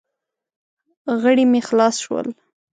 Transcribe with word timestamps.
غړي 1.21 1.43
مې 1.51 1.61
خلاص 1.67 1.95
شول. 2.03 2.27